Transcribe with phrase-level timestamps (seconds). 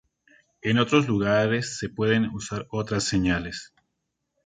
[0.63, 3.71] En otros lugares se pueden usar otras señales.